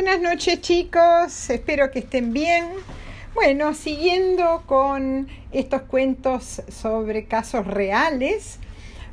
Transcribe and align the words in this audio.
Buenas 0.00 0.20
noches 0.20 0.60
chicos, 0.60 1.50
espero 1.50 1.90
que 1.90 1.98
estén 1.98 2.32
bien. 2.32 2.66
Bueno, 3.34 3.74
siguiendo 3.74 4.62
con 4.64 5.26
estos 5.50 5.82
cuentos 5.82 6.62
sobre 6.68 7.24
casos 7.24 7.66
reales, 7.66 8.60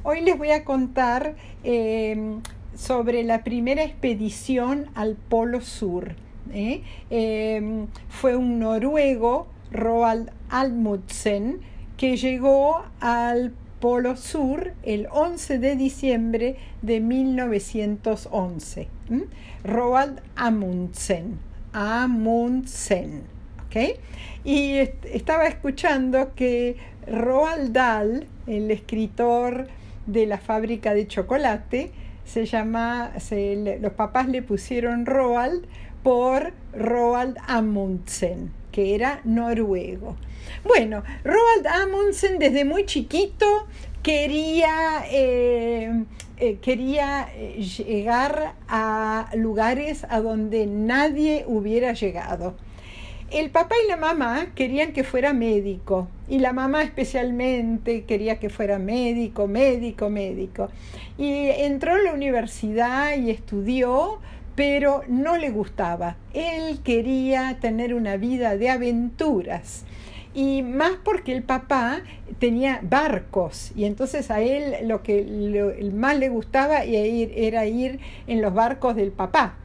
hoy 0.03 0.21
les 0.21 0.37
voy 0.37 0.51
a 0.51 0.63
contar 0.63 1.37
eh, 1.63 2.37
sobre 2.77 3.23
la 3.23 3.43
primera 3.43 3.83
expedición 3.83 4.91
al 4.93 5.15
Polo 5.15 5.61
Sur. 5.61 6.13
¿eh? 6.53 6.83
Eh, 7.09 7.87
fue 8.07 8.35
un 8.35 8.59
noruego, 8.59 9.47
Roald 9.71 10.29
Almudsen, 10.51 11.61
que 11.97 12.15
llegó 12.15 12.85
al 12.99 13.55
Polo 13.85 14.15
Sur 14.17 14.73
el 14.81 15.07
11 15.11 15.59
de 15.59 15.75
diciembre 15.75 16.55
de 16.81 16.99
1911. 17.01 18.87
Roald 19.63 20.23
Amundsen. 20.35 21.37
Amundsen. 21.71 23.21
¿ok? 23.67 23.99
Y 24.43 24.77
estaba 25.13 25.45
escuchando 25.45 26.33
que 26.33 26.77
Roald 27.05 27.73
Dahl, 27.73 28.25
el 28.47 28.71
escritor 28.71 29.67
de 30.07 30.25
la 30.25 30.39
fábrica 30.39 30.95
de 30.95 31.05
chocolate, 31.05 31.91
se 32.25 32.47
llama, 32.47 33.11
los 33.81 33.93
papás 33.93 34.27
le 34.27 34.41
pusieron 34.41 35.05
Roald 35.05 35.67
por 36.01 36.53
Roald 36.73 37.37
Amundsen, 37.47 38.51
que 38.75 38.93
era 38.93 39.21
noruego. 39.23 40.17
Bueno, 40.65 41.01
Roald 41.23 41.65
Amundsen 41.65 42.39
desde 42.39 42.65
muy 42.65 42.85
chiquito 42.85 43.45
quería, 44.03 45.05
eh, 45.09 46.03
eh, 46.35 46.57
quería 46.61 47.29
eh, 47.37 47.63
llegar 47.63 48.55
a 48.67 49.29
lugares 49.33 50.05
a 50.09 50.19
donde 50.19 50.67
nadie 50.67 51.45
hubiera 51.47 51.93
llegado. 51.93 52.55
El 53.31 53.49
papá 53.49 53.75
y 53.85 53.87
la 53.87 53.95
mamá 53.95 54.47
querían 54.55 54.91
que 54.91 55.05
fuera 55.05 55.31
médico 55.31 56.09
y 56.27 56.39
la 56.39 56.51
mamá 56.51 56.83
especialmente 56.83 58.03
quería 58.03 58.39
que 58.39 58.49
fuera 58.49 58.77
médico, 58.77 59.47
médico, 59.47 60.09
médico. 60.09 60.67
Y 61.17 61.47
entró 61.47 61.93
a 61.93 61.99
la 61.99 62.11
universidad 62.11 63.15
y 63.15 63.29
estudió, 63.29 64.19
pero 64.55 65.03
no 65.07 65.37
le 65.37 65.49
gustaba. 65.49 66.17
Él 66.33 66.79
quería 66.83 67.57
tener 67.59 67.93
una 67.93 68.17
vida 68.17 68.57
de 68.57 68.69
aventuras 68.69 69.85
y 70.33 70.63
más 70.63 70.93
porque 71.03 71.33
el 71.33 71.43
papá 71.43 72.01
tenía 72.39 72.79
barcos 72.83 73.71
y 73.75 73.85
entonces 73.85 74.29
a 74.29 74.41
él 74.41 74.87
lo 74.87 75.01
que 75.01 75.89
más 75.93 76.17
le 76.17 76.27
gustaba 76.29 76.83
era 76.83 77.65
ir 77.65 77.99
en 78.27 78.41
los 78.41 78.53
barcos 78.53 78.95
del 78.95 79.11
papá. 79.11 79.55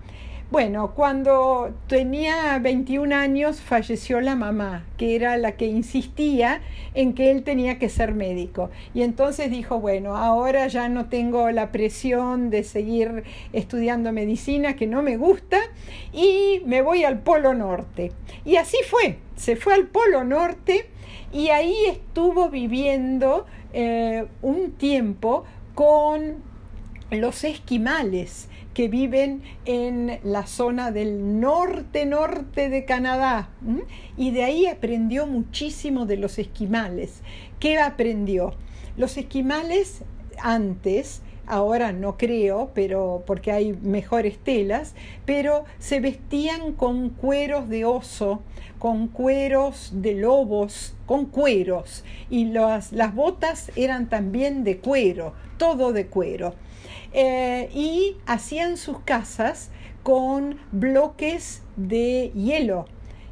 Bueno, 0.50 0.94
cuando 0.96 1.72
tenía 1.86 2.58
21 2.58 3.14
años 3.14 3.60
falleció 3.60 4.20
la 4.20 4.34
mamá, 4.34 4.84
que 4.96 5.14
era 5.14 5.36
la 5.36 5.52
que 5.52 5.66
insistía 5.66 6.60
en 6.92 7.14
que 7.14 7.30
él 7.30 7.44
tenía 7.44 7.78
que 7.78 7.88
ser 7.88 8.14
médico. 8.14 8.68
Y 8.92 9.02
entonces 9.02 9.48
dijo, 9.48 9.78
bueno, 9.78 10.16
ahora 10.16 10.66
ya 10.66 10.88
no 10.88 11.08
tengo 11.08 11.52
la 11.52 11.70
presión 11.70 12.50
de 12.50 12.64
seguir 12.64 13.22
estudiando 13.52 14.12
medicina, 14.12 14.74
que 14.74 14.88
no 14.88 15.02
me 15.02 15.16
gusta, 15.16 15.60
y 16.12 16.62
me 16.66 16.82
voy 16.82 17.04
al 17.04 17.20
Polo 17.20 17.54
Norte. 17.54 18.10
Y 18.44 18.56
así 18.56 18.78
fue, 18.88 19.18
se 19.36 19.54
fue 19.54 19.74
al 19.74 19.86
Polo 19.86 20.24
Norte 20.24 20.86
y 21.32 21.50
ahí 21.50 21.76
estuvo 21.86 22.50
viviendo 22.50 23.46
eh, 23.72 24.26
un 24.42 24.72
tiempo 24.72 25.44
con 25.76 26.49
los 27.10 27.44
esquimales 27.44 28.48
que 28.74 28.88
viven 28.88 29.42
en 29.64 30.20
la 30.22 30.46
zona 30.46 30.92
del 30.92 31.40
norte-norte 31.40 32.68
de 32.68 32.84
Canadá. 32.84 33.50
Y 34.16 34.30
de 34.30 34.44
ahí 34.44 34.66
aprendió 34.66 35.26
muchísimo 35.26 36.06
de 36.06 36.16
los 36.16 36.38
esquimales. 36.38 37.22
¿Qué 37.58 37.78
aprendió? 37.78 38.54
Los 38.96 39.16
esquimales 39.16 40.02
antes 40.38 41.22
ahora 41.46 41.92
no 41.92 42.16
creo, 42.16 42.70
pero 42.74 43.24
porque 43.26 43.50
hay 43.50 43.72
mejores 43.72 44.38
telas, 44.38 44.94
pero 45.26 45.64
se 45.78 45.98
vestían 46.00 46.72
con 46.72 47.10
cueros 47.10 47.68
de 47.68 47.84
oso, 47.84 48.42
con 48.78 49.08
cueros 49.08 49.90
de 49.92 50.14
lobos, 50.14 50.94
con 51.06 51.26
cueros, 51.26 52.04
y 52.30 52.46
las, 52.46 52.92
las 52.92 53.14
botas 53.14 53.72
eran 53.74 54.08
también 54.08 54.62
de 54.64 54.78
cuero, 54.78 55.34
todo 55.58 55.92
de 55.92 56.06
cuero. 56.06 56.54
Eh, 57.12 57.68
y 57.74 58.16
hacían 58.26 58.76
sus 58.76 59.00
casas 59.00 59.70
con 60.02 60.58
bloques 60.70 61.62
de 61.76 62.30
hielo 62.34 62.86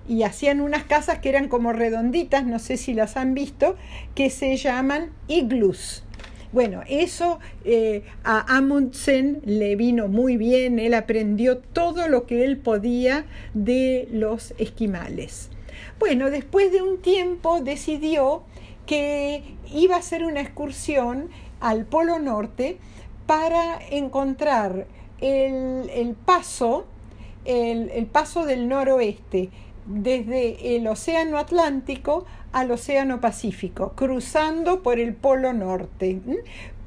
y 0.09 0.23
hacían 0.23 0.61
unas 0.61 0.85
casas 0.85 1.19
que 1.19 1.29
eran 1.29 1.49
como 1.49 1.73
redonditas, 1.73 2.45
no 2.47 2.59
sé 2.59 2.77
si 2.77 2.95
las 2.95 3.17
han 3.17 3.35
visto, 3.35 3.77
que 4.15 4.31
se 4.31 4.57
llaman 4.57 5.11
iglus. 5.29 6.03
Bueno, 6.51 6.81
eso 6.89 7.41
eh, 7.67 8.05
a 8.25 8.57
Amundsen 8.57 9.43
le 9.45 9.77
vino 9.77 10.09
muy 10.09 10.39
bien, 10.39 10.79
él 10.79 10.95
aprendió 10.95 11.59
todo 11.59 12.09
lo 12.09 12.25
que 12.25 12.45
él 12.45 12.57
podía 12.57 13.27
de 13.53 14.09
los 14.11 14.55
esquimales. 14.57 15.51
Bueno, 15.99 16.31
después 16.31 16.73
de 16.73 16.81
un 16.81 17.03
tiempo 17.03 17.61
decidió 17.61 18.45
que 18.87 19.43
iba 19.71 19.97
a 19.97 19.99
hacer 19.99 20.25
una 20.25 20.41
excursión 20.41 21.29
al 21.61 21.85
Polo 21.85 22.19
Norte 22.19 22.79
para 23.29 23.79
encontrar 23.91 24.87
el, 25.21 26.17
paso, 26.25 26.87
el, 27.45 28.07
paso 28.07 28.47
del 28.47 28.69
noroeste 28.69 29.51
desde 29.85 30.77
el 30.77 30.87
Océano 30.87 31.37
Atlántico 31.37 32.25
al 32.53 32.71
Océano 32.71 33.21
Pacífico, 33.21 33.93
cruzando 33.95 34.83
por 34.83 34.99
el 34.99 35.13
Polo 35.13 35.53
Norte. 35.53 36.21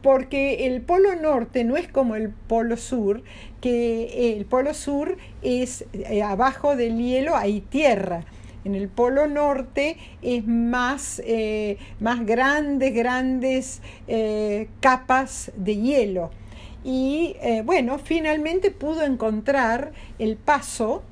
Porque 0.01 0.65
el 0.65 0.81
Polo 0.81 1.15
Norte 1.15 1.63
no 1.63 1.77
es 1.77 1.87
como 1.87 2.15
el 2.15 2.29
Polo 2.29 2.75
Sur, 2.75 3.21
que 3.61 4.33
el 4.35 4.45
Polo 4.45 4.73
Sur 4.73 5.17
es 5.43 5.85
eh, 5.93 6.23
abajo 6.23 6.75
del 6.75 6.97
hielo 6.97 7.35
hay 7.35 7.61
tierra. 7.61 8.25
En 8.63 8.75
el 8.75 8.89
Polo 8.89 9.27
Norte 9.27 9.97
es 10.21 10.45
más, 10.45 11.21
eh, 11.25 11.77
más 11.99 12.25
grandes, 12.25 12.93
grandes 12.93 13.81
eh, 14.07 14.69
capas 14.79 15.51
de 15.55 15.77
hielo. 15.77 16.31
Y 16.83 17.35
eh, 17.41 17.61
bueno, 17.63 17.99
finalmente 17.99 18.71
pudo 18.71 19.03
encontrar 19.03 19.93
el 20.19 20.35
paso, 20.35 21.03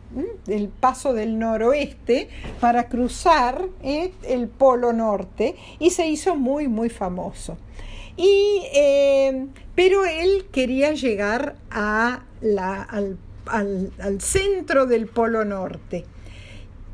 el 0.48 0.70
paso 0.70 1.14
del 1.14 1.38
noroeste 1.38 2.30
para 2.60 2.88
cruzar 2.88 3.66
el 3.84 4.48
Polo 4.48 4.94
Norte 4.94 5.56
y 5.80 5.92
se 5.92 6.08
hizo 6.08 6.36
muy, 6.36 6.68
muy 6.68 6.90
famoso. 6.90 7.58
Y, 8.18 8.64
pero 9.76 10.06
él 10.06 10.48
quería 10.52 10.92
llegar 10.94 11.56
a 11.72 12.24
la, 12.42 12.82
al, 12.82 13.18
al 13.46 14.22
centro 14.22 14.88
del 14.88 15.08
Polo 15.08 15.46
Norte. 15.46 16.04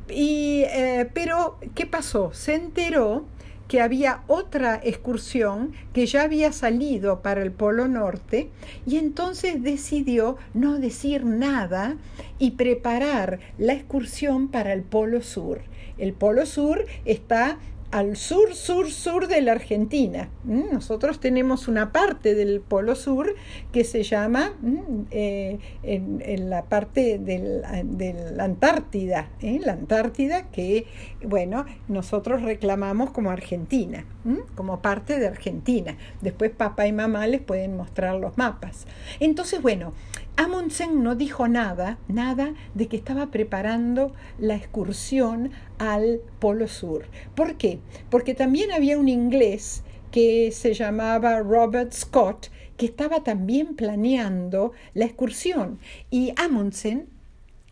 Y, 0.10 0.64
eh, 0.68 1.10
pero, 1.14 1.58
¿qué 1.74 1.86
pasó? 1.86 2.34
Se 2.34 2.56
enteró 2.56 3.26
que 3.68 3.82
había 3.82 4.22
otra 4.28 4.80
excursión 4.84 5.74
que 5.94 6.06
ya 6.06 6.24
había 6.24 6.52
salido 6.52 7.22
para 7.22 7.42
el 7.42 7.52
Polo 7.52 7.88
Norte 7.88 8.50
y 8.86 8.98
entonces 8.98 9.64
decidió 9.64 10.38
no 10.54 10.80
decir 10.80 11.26
nada 11.26 11.98
y 12.38 12.52
preparar 12.52 13.40
la 13.58 13.74
excursión 13.74 14.50
para 14.50 14.74
el 14.74 14.84
Polo 14.84 15.22
Sur. 15.22 15.62
El 15.98 16.14
Polo 16.14 16.46
Sur 16.46 16.86
está 17.06 17.58
al 17.96 18.18
sur, 18.18 18.54
sur, 18.54 18.92
sur 18.92 19.30
de 19.30 19.42
la 19.42 19.54
Argentina. 19.54 20.28
¿Mm? 20.44 20.74
Nosotros 20.74 21.22
tenemos 21.22 21.70
una 21.70 21.94
parte 21.94 22.36
del 22.36 22.60
Polo 22.60 22.94
Sur 22.94 23.36
que 23.72 23.86
se 23.86 24.04
llama 24.04 24.52
¿Mm? 24.62 25.04
eh, 25.12 25.60
en, 25.82 26.50
la 26.50 26.66
parte 26.66 27.18
de 27.18 28.34
la 28.36 28.44
Antártida, 28.44 29.30
¿eh? 29.42 29.62
la 29.64 29.72
Antártida 29.72 30.52
que, 30.52 30.88
bueno, 31.24 31.66
nosotros 31.88 32.42
reclamamos 32.42 33.12
como 33.12 33.32
Argentina, 33.32 34.04
¿Mm? 34.26 34.40
como 34.56 34.82
parte 34.82 35.18
de 35.18 35.28
Argentina. 35.28 35.96
Después 36.22 36.52
papá 36.52 36.88
y 36.88 36.92
mamá 36.92 37.26
les 37.28 37.40
pueden 37.40 37.78
mostrar 37.78 38.16
los 38.16 38.38
mapas. 38.38 38.88
Entonces, 39.22 39.62
bueno, 39.62 39.94
Amundsen 40.38 41.02
no 41.02 41.16
dijo 41.16 41.48
nada, 41.48 41.98
nada 42.10 42.56
de 42.74 42.88
que 42.88 42.98
estaba 42.98 43.32
preparando 43.32 44.14
la 44.38 44.56
excursión 44.56 45.52
al 45.78 46.20
Polo 46.40 46.68
Sur. 46.68 47.06
¿Por 47.36 47.56
qué? 47.56 47.80
Porque 48.10 48.34
también 48.34 48.72
había 48.74 48.98
un 48.98 49.08
inglés 49.08 49.84
que 50.12 50.52
se 50.52 50.74
llamaba 50.74 51.40
Robert 51.40 51.94
Scott, 51.94 52.50
que 52.76 52.86
estaba 52.86 53.24
también 53.24 53.76
planeando 53.76 54.74
la 54.94 55.06
excursión. 55.06 55.80
Y 56.10 56.34
Amundsen 56.36 57.08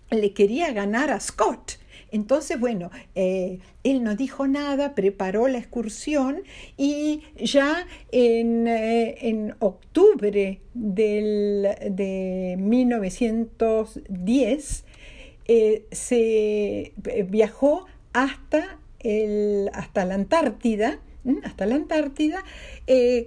le 0.10 0.34
quería 0.34 0.72
ganar 0.72 1.10
a 1.10 1.20
Scott. 1.20 1.74
Entonces, 2.14 2.58
bueno, 2.60 2.92
eh, 3.16 3.58
él 3.84 4.04
no 4.04 4.16
dijo 4.16 4.46
nada, 4.46 4.94
preparó 4.94 5.48
la 5.48 5.58
excursión 5.58 6.44
y 6.78 7.24
ya 7.38 7.88
en, 8.12 8.68
eh, 8.68 9.56
octubre 9.58 10.62
de 10.76 12.56
1910 12.60 14.86
eh, 15.48 15.86
se 15.92 16.94
viajó 17.28 17.88
hasta, 18.14 18.78
el, 19.00 19.72
hasta 19.74 20.06
la 20.06 20.14
Antártida, 20.14 21.00
hasta 21.44 21.66
la 21.66 21.74
Antártida, 21.76 22.44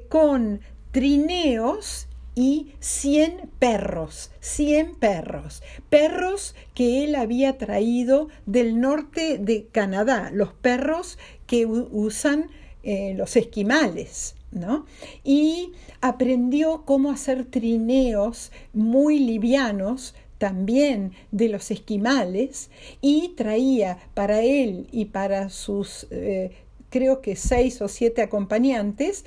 con 0.09 0.61
trineos 0.93 2.07
y 2.37 2.75
100 2.81 3.51
perros, 3.59 4.31
100 4.41 4.97
perros, 4.97 5.63
perros 5.89 6.55
que 6.75 7.03
él 7.03 7.15
había 7.15 7.57
traído 7.57 8.29
del 8.45 8.79
norte 8.79 9.39
de 9.39 9.67
Canadá, 9.73 10.31
los 10.33 10.53
perros 10.53 11.19
que 11.47 11.65
usan 11.67 12.51
eh, 12.85 13.15
los 13.17 13.35
esquimales. 13.37 14.35
¿No? 14.53 14.87
Y 15.23 15.73
aprendió 16.01 16.85
cómo 16.87 17.11
hacer 17.11 17.45
trineos 17.45 18.53
muy 18.73 19.19
livianos 19.19 20.15
también 20.39 21.13
de 21.31 21.49
los 21.49 21.71
esquimales 21.71 22.71
y 23.03 23.35
traía 23.37 23.99
para 24.15 24.41
él 24.41 24.87
y 24.93 25.07
para 25.07 25.51
sus 25.51 26.07
eh, 26.11 26.53
creo 26.91 27.21
que 27.21 27.37
seis 27.37 27.83
o 27.83 27.89
siete 27.89 28.23
acompañantes 28.23 29.25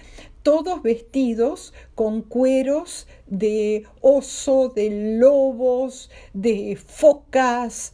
todos 0.50 0.81
vestidos 0.81 1.75
con 1.94 2.24
cueros 2.24 3.06
de 3.28 3.86
oso, 4.01 4.69
de 4.69 5.18
lobos, 5.19 6.10
de 6.34 6.75
focas, 6.75 7.94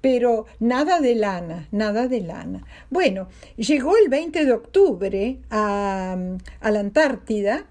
pero 0.00 0.46
nada 0.60 1.00
de 1.00 1.16
lana, 1.16 1.66
nada 1.72 2.06
de 2.06 2.20
lana. 2.20 2.64
Bueno, 2.88 3.26
llegó 3.56 3.96
el 3.96 4.08
20 4.08 4.44
de 4.44 4.52
octubre 4.52 5.38
a, 5.50 6.16
la 6.62 6.78
Antártida, 6.78 7.66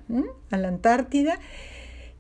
a 0.51 0.57
la 0.57 0.67
Antártida, 0.67 1.39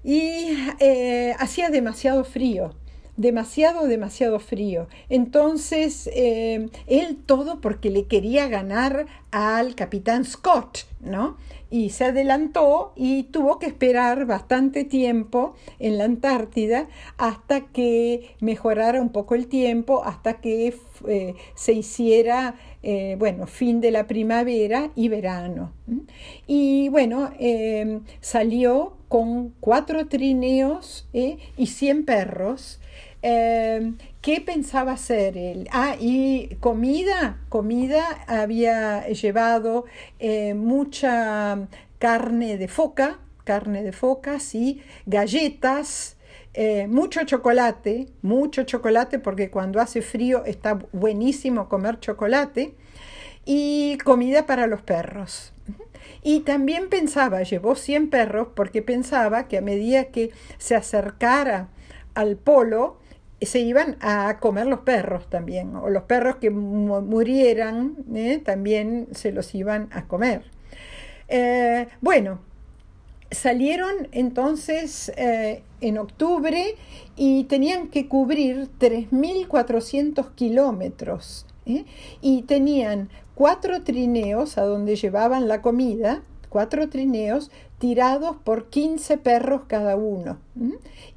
y 0.01 0.57
eh, 0.79 1.35
hacía 1.37 1.69
demasiado 1.69 2.23
frío 2.23 2.73
demasiado, 3.17 3.87
demasiado 3.87 4.39
frío. 4.39 4.87
Entonces, 5.09 6.09
eh, 6.13 6.69
él 6.85 7.17
todo 7.25 7.59
porque 7.59 7.89
le 7.89 8.05
quería 8.05 8.47
ganar 8.47 9.07
al 9.31 9.75
capitán 9.75 10.23
Scott, 10.23 10.85
¿no? 11.01 11.35
Y 11.69 11.89
se 11.89 12.05
adelantó 12.05 12.93
y 12.95 13.23
tuvo 13.23 13.59
que 13.59 13.65
esperar 13.65 14.25
bastante 14.25 14.85
tiempo 14.85 15.55
en 15.79 15.97
la 15.97 16.05
Antártida 16.05 16.87
hasta 17.17 17.61
que 17.61 18.35
mejorara 18.39 19.01
un 19.01 19.09
poco 19.09 19.35
el 19.35 19.47
tiempo, 19.47 20.03
hasta 20.05 20.35
que 20.39 20.73
eh, 21.07 21.35
se 21.55 21.73
hiciera, 21.73 22.55
eh, 22.83 23.17
bueno, 23.19 23.47
fin 23.47 23.81
de 23.81 23.91
la 23.91 24.07
primavera 24.07 24.91
y 24.95 25.09
verano. 25.09 25.73
Y 26.45 26.89
bueno, 26.89 27.31
salió 28.21 28.96
con 29.07 29.49
cuatro 29.59 30.07
trineos 30.07 31.07
y 31.13 31.67
cien 31.67 32.05
perros 32.05 32.79
Em, 33.21 33.97
¿Qué 34.21 34.41
pensaba 34.41 34.93
hacer 34.93 35.37
él? 35.37 35.67
Ah, 35.71 35.95
y 35.99 36.55
comida, 36.59 37.39
comida 37.49 38.23
había 38.27 39.07
llevado 39.07 39.85
eh, 40.19 40.53
mucha 40.53 41.67
carne 41.97 42.57
de 42.57 42.67
foca, 42.67 43.19
carne 43.43 43.83
de 43.83 43.91
foca, 43.91 44.39
sí, 44.39 44.81
galletas, 45.05 46.17
eh, 46.53 46.87
mucho 46.87 47.23
chocolate, 47.23 48.07
mucho 48.21 48.63
chocolate 48.63 49.19
porque 49.19 49.49
cuando 49.49 49.79
hace 49.81 50.01
frío 50.01 50.45
está 50.45 50.75
buenísimo 50.91 51.69
comer 51.69 51.99
chocolate 51.99 52.75
y 53.45 53.97
comida 53.99 54.45
para 54.45 54.67
los 54.67 54.81
perros. 54.81 55.53
Y 56.23 56.41
también 56.41 56.89
pensaba, 56.89 57.43
llevó 57.43 57.75
100 57.75 58.09
perros 58.09 58.49
porque 58.55 58.81
pensaba 58.81 59.47
que 59.47 59.57
a 59.57 59.61
medida 59.61 60.05
que 60.05 60.31
se 60.57 60.75
acercara 60.75 61.69
al 62.13 62.35
polo, 62.35 62.97
se 63.41 63.59
iban 63.59 63.97
a 64.01 64.39
comer 64.39 64.65
los 64.65 64.79
perros 64.79 65.29
también, 65.29 65.75
o 65.75 65.89
los 65.89 66.03
perros 66.03 66.37
que 66.37 66.49
murieran 66.49 67.95
¿eh? 68.15 68.41
también 68.43 69.07
se 69.11 69.31
los 69.31 69.53
iban 69.53 69.89
a 69.91 70.07
comer. 70.07 70.43
Eh, 71.27 71.87
bueno, 72.01 72.39
salieron 73.29 74.07
entonces 74.11 75.11
eh, 75.17 75.61
en 75.81 75.97
octubre 75.97 76.75
y 77.15 77.43
tenían 77.43 77.89
que 77.89 78.07
cubrir 78.07 78.69
3.400 78.79 80.33
kilómetros 80.33 81.45
y 82.21 82.41
tenían 82.43 83.09
cuatro 83.35 83.83
trineos 83.83 84.57
a 84.57 84.63
donde 84.63 84.95
llevaban 84.95 85.47
la 85.47 85.61
comida, 85.61 86.23
cuatro 86.49 86.89
trineos 86.89 87.51
tirados 87.79 88.37
por 88.37 88.69
15 88.69 89.17
perros 89.17 89.61
cada 89.67 89.95
uno. 89.95 90.39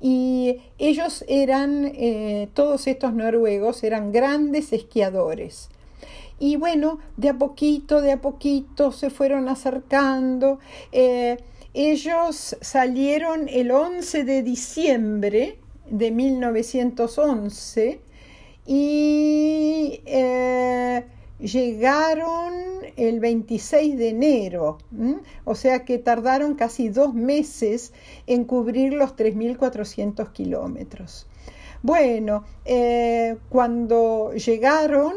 Y 0.01 0.59
ellos 0.79 1.25
eran, 1.29 1.93
eh, 1.95 2.49
todos 2.55 2.87
estos 2.87 3.15
noruegos, 3.15 3.83
eran 3.83 4.13
grandes 4.13 4.73
esquiadores. 4.73 5.71
Y 6.39 6.57
bueno, 6.57 6.99
de 7.17 7.29
a 7.31 7.39
poquito, 7.39 8.01
de 8.01 8.13
a 8.13 8.21
poquito 8.21 8.93
se 8.93 9.11
fueron 9.11 9.49
acercando. 9.49 10.59
Eh, 10.91 11.37
ellos 11.75 12.57
salieron 12.61 13.49
el 13.49 13.71
11 13.71 14.25
de 14.25 14.43
diciembre 14.43 15.59
de 15.89 16.11
1911 16.11 18.01
y 18.73 20.01
eh, 20.07 21.05
llegaron 21.41 22.53
el 22.97 23.19
26 23.19 23.99
de 23.99 24.11
enero, 24.11 24.79
o 25.45 25.57
sea 25.57 25.85
que 25.85 25.99
tardaron 25.99 26.55
casi 26.55 26.89
dos 26.89 27.13
meses 27.13 27.93
en 28.29 28.45
cubrir 28.45 28.93
los 28.93 29.17
3.400 29.17 30.31
kilómetros. 30.31 31.27
Bueno, 31.83 32.45
eh, 32.65 33.39
cuando 33.49 34.35
llegaron 34.35 35.15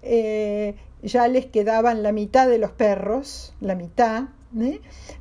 eh, 0.00 0.74
ya 1.02 1.28
les 1.28 1.44
quedaban 1.44 2.02
la 2.02 2.12
mitad 2.12 2.48
de 2.48 2.56
los 2.56 2.70
perros, 2.70 3.54
la 3.60 3.74
mitad, 3.74 4.28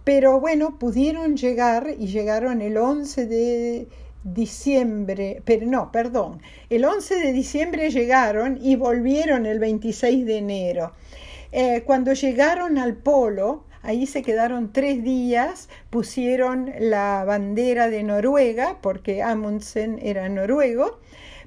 pero 0.06 0.40
bueno, 0.40 0.80
pudieron 0.80 1.36
llegar 1.36 1.96
y 2.00 2.08
llegaron 2.08 2.62
el 2.62 2.78
11 2.78 3.26
de 3.26 3.88
diciembre, 4.24 5.42
pero 5.46 5.66
no, 5.68 5.92
perdón, 5.92 6.42
el 6.70 6.86
11 6.86 7.16
de 7.16 7.34
diciembre 7.34 7.90
llegaron 7.90 8.58
y 8.62 8.76
volvieron 8.76 9.46
el 9.46 9.60
26 9.60 10.26
de 10.26 10.38
enero. 10.38 10.94
Eh, 11.52 11.84
cuando 11.86 12.14
llegaron 12.14 12.78
al 12.78 12.96
polo, 12.96 13.66
ahí 13.82 14.08
se 14.08 14.24
quedaron 14.24 14.72
tres 14.72 15.04
días, 15.04 15.70
pusieron 15.90 16.72
la 16.80 17.24
bandera 17.26 17.90
de 17.90 18.04
Noruega, 18.04 18.80
porque 18.82 19.22
Amundsen 19.22 20.00
era 20.02 20.30
noruego, 20.30 21.00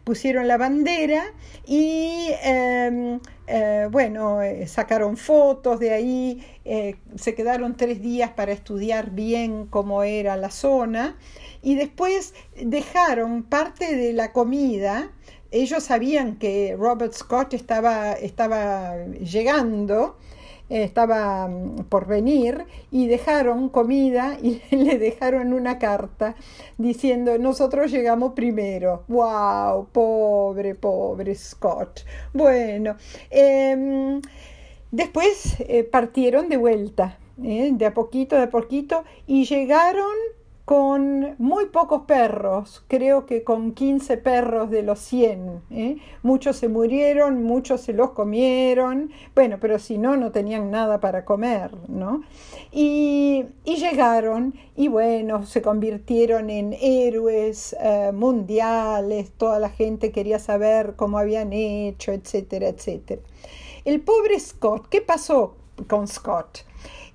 pusieron 0.05 0.47
la 0.47 0.59
bandera 0.59 1.25
y 1.67 2.29
em, 2.45 3.19
eh, 3.49 3.89
bueno, 3.91 4.43
eh, 4.43 4.69
sacaron 4.69 5.17
fotos 5.17 5.81
de 5.81 5.93
ahí, 5.93 6.47
se 7.17 7.35
quedaron 7.35 7.77
tres 7.77 8.01
días 8.03 8.31
para 8.31 8.53
estudiar 8.53 9.11
bien 9.11 9.67
cómo 9.67 10.03
era 10.03 10.37
la 10.37 10.51
zona 10.51 11.17
y 11.67 11.75
después 11.75 12.33
dejaron 12.55 13.43
parte 13.43 13.97
de 13.97 14.13
la 14.13 14.33
comida. 14.33 15.11
Ellos 15.51 15.83
sabían 15.83 16.37
que 16.39 16.77
Robert 16.79 17.13
Scott 17.13 17.55
estaba, 17.55 18.13
estaba 18.13 19.05
llegando, 19.07 20.17
estaba 20.69 21.49
mm, 21.49 21.87
por 21.89 22.07
venir 22.07 22.67
y 22.93 23.09
dejaron 23.09 23.69
comida 23.69 24.39
y 24.41 24.63
le 24.77 24.97
dejaron 24.97 25.53
una 25.53 25.81
carta 25.81 26.37
diciendo 26.79 27.37
nosotros 27.37 27.91
llegamos 27.91 28.35
primero. 28.35 29.03
¡Wow! 29.09 29.89
Pobre, 29.91 30.77
pobre 30.77 31.35
Scott. 31.35 32.05
Bueno, 32.33 32.95
em, 33.29 34.23
después 34.93 35.57
eh, 35.59 35.83
partieron 35.83 36.49
de 36.49 36.59
vuelta, 36.59 37.19
¿eh? 37.43 37.71
de 37.73 37.87
a 37.87 37.93
poquito, 37.93 38.37
de 38.37 38.45
a 38.45 38.51
poquito, 38.51 39.03
y 39.27 39.47
llegaron 39.47 40.15
con 40.67 41.37
muy 41.39 41.67
pocos 41.67 42.03
perros, 42.07 42.85
creo 42.89 43.25
que 43.25 43.45
con 43.45 43.71
15 43.71 44.17
perros 44.17 44.69
de 44.69 44.83
los 44.83 44.99
100. 44.99 45.63
¿eh? 45.71 45.99
Muchos 46.25 46.57
se 46.57 46.67
murieron, 46.67 47.45
muchos 47.45 47.83
se 47.83 47.93
los 47.93 48.11
comieron, 48.11 49.13
bueno, 49.37 49.59
pero 49.61 49.79
si 49.79 49.97
no, 49.97 50.17
no 50.17 50.33
tenían 50.33 50.73
nada 50.73 50.99
para 50.99 51.25
comer, 51.25 51.71
¿no? 51.87 52.25
Y, 52.73 53.45
llegaron 53.65 54.55
y 54.75 54.89
bueno, 54.89 55.47
se 55.47 55.63
convirtieron 55.63 56.51
en 56.51 56.73
héroes 56.81 57.77
eh, 57.79 58.11
mundiales, 58.13 59.31
toda 59.37 59.61
la 59.61 59.71
gente 59.71 60.11
quería 60.11 60.41
saber 60.41 60.95
cómo 60.97 61.19
habían 61.19 61.53
hecho, 61.53 62.11
etcétera, 62.11 62.67
etcétera. 62.67 63.23
El 63.85 64.01
pobre 64.01 64.41
Scott, 64.41 64.89
¿qué 64.89 65.01
pasó 65.01 65.55
con 65.87 66.09
Scott? 66.09 66.65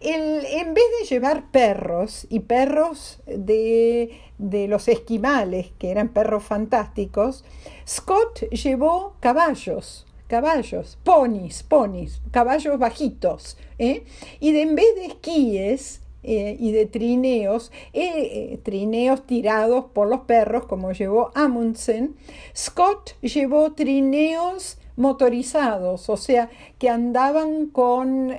En 0.02 0.74
vez 0.74 0.84
de 1.00 1.06
llevar 1.08 1.52
perros 1.52 2.26
y 2.30 2.40
perros 2.40 3.20
de, 3.28 4.20
los 4.40 4.88
esquimales, 4.88 5.72
que 5.78 5.92
eran 5.92 6.10
perros 6.10 6.44
fantásticos, 6.44 7.46
Scott 7.88 8.50
llevó 8.50 9.14
caballos, 9.20 10.08
caballos, 10.28 10.98
ponis, 11.04 11.64
ponis, 11.64 12.22
caballos 12.32 12.80
bajitos. 12.80 13.58
¿eh? 13.78 14.04
Y 14.40 14.52
de, 14.54 14.62
en 14.64 14.76
vez 14.76 14.96
de 14.96 15.06
esquíes, 15.06 16.02
eh, 16.24 16.56
y 16.60 16.72
de 16.72 16.86
trineos, 16.86 17.72
eh, 17.94 18.60
trineos 18.64 19.26
tirados 19.26 19.86
por 19.86 20.08
los 20.08 20.22
perros, 20.22 20.66
como 20.66 20.92
llevó 20.92 21.32
Amundsen, 21.34 22.16
Scott 22.56 23.20
llevó 23.22 23.74
trineos 23.74 24.78
motorizados, 24.98 26.10
o 26.10 26.18
sea, 26.18 26.52
que 26.78 26.90
andaban 26.90 27.68
con, 27.68 28.32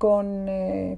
con 0.00 0.48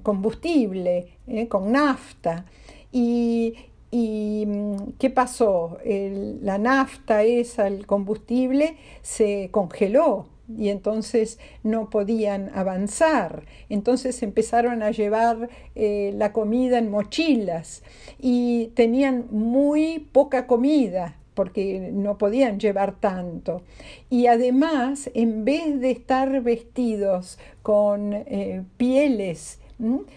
combustible, 0.04 1.18
con 1.48 1.72
nafta. 1.72 2.46
Y, 2.92 3.54
mm, 3.90 4.92
qué 4.96 5.10
pasó? 5.10 5.78
la 5.84 6.56
nafta 6.58 7.24
esa, 7.24 7.66
el 7.66 7.84
combustible, 7.84 8.76
se 9.02 9.48
congeló 9.50 10.26
y 10.48 10.68
entonces 10.68 11.40
no 11.64 11.90
podían 11.90 12.52
avanzar. 12.54 13.44
Entonces 13.68 14.22
empezaron 14.22 14.84
a 14.84 14.92
llevar 14.92 15.50
eh, 15.74 16.12
la 16.16 16.32
comida 16.32 16.78
en 16.78 16.88
mochilas 16.88 17.82
y 18.20 18.68
tenían 18.76 19.26
muy 19.32 19.98
poca 20.12 20.46
comida 20.46 21.16
porque 21.34 21.90
no 21.92 22.18
podían 22.18 22.58
llevar 22.58 22.98
tanto. 23.00 23.62
Y 24.10 24.26
además, 24.26 25.10
en 25.14 25.44
vez 25.44 25.80
de 25.80 25.90
estar 25.90 26.42
vestidos 26.42 27.38
con 27.62 28.12
eh, 28.12 28.62
pieles 28.76 29.60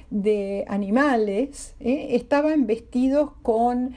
de 0.10 0.66
animales, 0.68 1.76
eh, 1.80 2.10
estaban 2.12 2.68
vestidos 2.68 3.32
con 3.42 3.96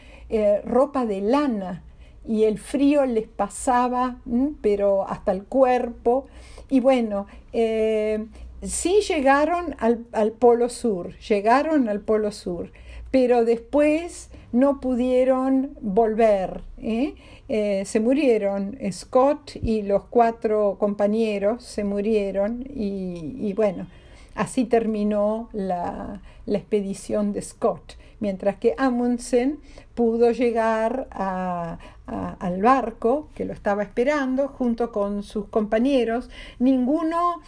ropa 0.64 1.06
de 1.06 1.22
lana 1.22 1.82
y 2.28 2.44
el 2.44 2.58
frío 2.58 3.06
les 3.06 3.26
pasaba, 3.26 4.18
pero 4.60 5.08
hasta 5.08 5.32
el 5.32 5.44
cuerpo. 5.44 6.26
Y 6.68 6.80
bueno, 6.80 7.26
eh, 7.54 8.26
sí 8.62 9.00
llegaron 9.08 9.74
al, 9.78 10.32
Polo 10.32 10.68
Sur, 10.68 11.18
llegaron 11.20 11.88
al 11.88 12.00
Polo 12.00 12.30
Sur, 12.30 12.70
pero 13.10 13.46
después 13.46 14.30
no 14.52 14.80
pudieron 14.80 15.76
volver. 15.80 16.62
¿eh? 16.78 17.14
Eh, 17.48 17.84
se 17.84 18.00
murieron, 18.00 18.78
Scott 18.90 19.56
y 19.62 19.82
los 19.82 20.04
cuatro 20.04 20.76
compañeros 20.78 21.64
se 21.64 21.84
murieron 21.84 22.64
y, 22.68 23.52
bueno, 23.54 23.86
así 24.34 24.64
terminó 24.64 25.48
la, 25.52 26.20
la 26.46 26.58
expedición 26.58 27.32
de 27.32 27.42
Scott 27.42 27.96
mientras 28.20 28.56
que 28.56 28.74
Amundsen 28.78 29.60
pudo 29.94 30.30
llegar 30.32 31.08
al 31.10 32.62
barco 32.62 33.28
que 33.34 33.44
lo 33.44 33.52
estaba 33.52 33.82
esperando 33.82 34.48
junto 34.48 34.92
con 34.92 35.22
sus 35.22 35.46
compañeros. 35.46 36.30
Ninguno, 36.58 37.40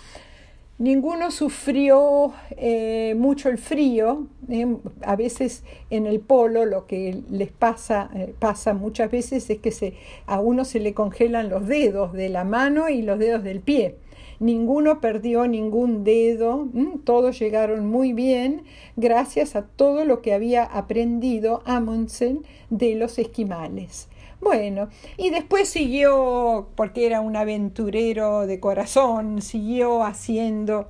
ninguno 0.81 1.31
sufrió 1.31 2.33
eh, 2.57 3.15
mucho 3.17 3.49
el 3.49 3.59
frío. 3.59 4.27
Eh, 4.49 4.67
a 5.03 5.15
veces 5.15 5.63
en 5.91 6.07
el 6.07 6.19
polo 6.19 6.65
lo 6.65 6.87
que 6.87 7.23
les 7.31 7.53
pasa, 7.53 8.11
eh, 8.15 8.35
pasa 8.37 8.75
muchas 8.75 9.11
veces 9.13 9.49
es 9.49 9.59
que 9.59 9.95
a 10.27 10.41
uno 10.41 10.65
se 10.65 10.81
le 10.81 10.93
congelan 10.95 11.51
los 11.51 11.69
dedos 11.69 12.13
de 12.13 12.31
la 12.31 12.43
mano 12.45 12.89
y 12.89 13.03
los 13.03 13.19
dedos 13.19 13.45
del 13.45 13.61
pie. 13.61 13.97
Ninguno 14.41 15.03
perdió 15.03 15.47
ningún 15.47 16.03
dedo, 16.03 16.67
todos 17.05 17.39
llegaron 17.39 17.87
muy 17.87 18.15
bien 18.15 18.63
gracias 18.97 19.55
a 19.55 19.67
todo 19.67 20.07
lo 20.07 20.23
que 20.23 20.33
había 20.33 20.65
aprendido 20.65 21.63
Amundsen 21.67 22.43
de 22.71 22.95
los 22.95 23.19
esquimales. 23.19 24.09
Bueno, 24.41 24.89
y 25.19 25.31
después 25.31 25.69
siguió, 25.69 26.69
porque 26.75 27.07
era 27.07 27.21
un 27.21 27.37
aventurero 27.37 28.47
de 28.47 28.59
corazón, 28.59 29.43
siguió 29.43 30.03
haciendo 30.03 30.89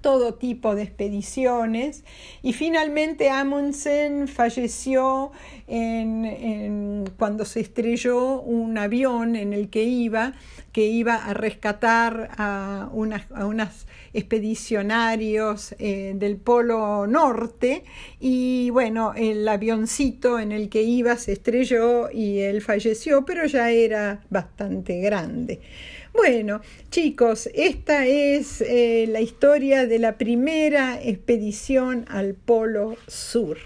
todo 0.00 0.34
tipo 0.34 0.74
de 0.74 0.82
expediciones 0.82 2.04
y 2.42 2.52
finalmente 2.52 3.30
Amundsen 3.30 4.28
falleció 4.28 5.32
en, 5.66 7.04
cuando 7.18 7.44
se 7.44 7.60
estrelló 7.60 8.40
un 8.40 8.78
avión 8.78 9.34
en 9.34 9.52
el 9.52 9.70
que 9.70 9.82
iba, 9.82 10.34
que 10.78 10.86
iba 10.86 11.16
a 11.16 11.34
rescatar 11.34 12.30
a, 12.38 12.88
unas, 12.92 13.86
expedicionarios 14.12 15.74
eh, 15.80 16.12
del 16.14 16.36
Polo 16.36 17.08
Norte 17.08 17.82
y 18.20 18.70
bueno, 18.70 19.12
el 19.16 19.48
avioncito 19.48 20.38
en 20.38 20.52
el 20.52 20.68
que 20.68 20.82
iba 20.82 21.16
se 21.16 21.32
estrelló 21.32 22.12
y 22.12 22.38
él 22.38 22.62
falleció, 22.62 23.24
pero 23.24 23.44
ya 23.46 23.72
era 23.72 24.20
bastante 24.30 25.00
grande. 25.00 25.58
Bueno, 26.12 26.60
chicos, 26.92 27.50
esta 27.54 28.06
es 28.06 28.60
eh, 28.60 29.06
la 29.08 29.20
historia 29.20 29.84
de 29.84 29.98
la 29.98 30.16
primera 30.16 31.02
expedición 31.02 32.04
al 32.06 32.34
Polo 32.34 32.96
Sur. 33.08 33.58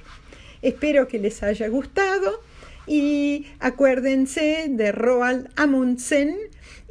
Espero 0.62 1.09
que 1.09 1.19
les 1.19 1.42
haya 1.42 1.69
gustado 1.69 2.40
y 2.87 3.49
acuérdense 3.61 4.69
de 4.71 4.92
Roald 4.92 5.50
Amundsen 5.57 6.38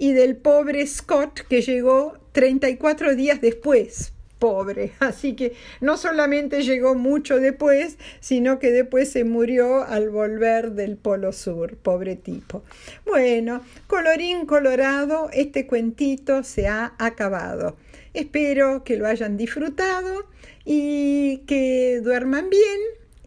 y 0.02 0.14
del 0.14 0.36
pobre 0.36 0.88
Scott 0.88 1.42
que 1.48 1.62
llegó 1.62 2.18
34 2.32 3.16
días 3.16 3.40
después 3.40 4.14
pobre. 4.40 4.94
Así 5.00 5.36
que 5.36 5.54
no 5.80 5.96
solamente 5.96 6.64
llegó 6.64 6.96
mucho 6.96 7.40
después, 7.40 8.00
sino 8.20 8.58
que 8.58 8.72
después 8.72 9.12
se 9.12 9.26
murió 9.26 9.84
al 9.84 10.10
volver 10.10 10.72
del 10.72 10.98
Polo 10.98 11.32
Sur, 11.32 11.78
pobre 11.78 12.16
tipo. 12.16 12.64
Bueno, 13.06 13.62
colorín 13.86 14.48
colorado, 14.48 15.30
este 15.34 15.68
cuentito 15.68 16.44
se 16.44 16.68
ha 16.68 16.96
acabado. 16.98 17.78
Espero 18.16 18.84
que 18.84 18.98
lo 18.98 19.06
hayan 19.06 19.38
disfrutado 19.38 20.26
y 20.66 21.44
que 21.46 22.02
duerman 22.04 22.50
bien 22.50 22.80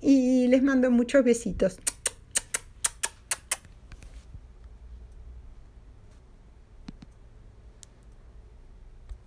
y 0.02 0.48
les 0.48 0.64
mando 0.64 0.90
muchos 0.90 1.22
besitos. 1.22 1.78